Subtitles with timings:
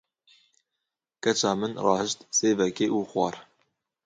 [1.21, 3.35] Keça min rahişt sêvekê û xwar.